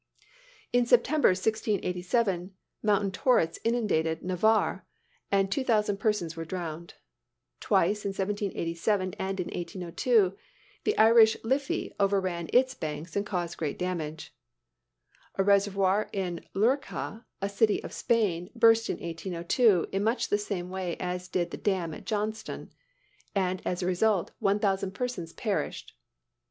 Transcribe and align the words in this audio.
"In 0.73 0.87
September, 0.87 1.27
1687, 1.27 2.55
mountain 2.81 3.11
torrents 3.11 3.59
inundated 3.63 4.23
Navarre, 4.23 4.83
and 5.31 5.51
two 5.51 5.63
thousand 5.63 5.97
persons 5.97 6.35
were 6.35 6.43
drowned. 6.43 6.95
Twice, 7.59 8.03
in 8.03 8.09
1787 8.09 9.13
and 9.19 9.39
in 9.39 9.45
1802, 9.45 10.35
the 10.85 10.97
Irish 10.97 11.37
Liffey 11.43 11.93
overran 11.99 12.49
its 12.51 12.73
banks 12.73 13.15
and 13.15 13.27
caused 13.27 13.57
great 13.59 13.77
damage. 13.77 14.33
A 15.35 15.43
reservoir 15.43 16.09
in 16.11 16.43
Lurca, 16.55 17.23
a 17.39 17.47
city 17.47 17.83
of 17.83 17.93
Spain, 17.93 18.49
burst 18.55 18.89
in 18.89 18.95
1802, 18.97 19.89
in 19.91 20.03
much 20.03 20.29
the 20.29 20.39
same 20.39 20.71
way 20.71 20.97
as 20.99 21.27
did 21.27 21.51
the 21.51 21.57
dam 21.57 21.93
at 21.93 22.05
Johnstown, 22.07 22.71
and 23.35 23.61
as 23.65 23.83
a 23.83 23.85
result 23.85 24.31
one 24.39 24.57
thousand 24.57 24.95
persons 24.95 25.31
perished. 25.31 25.93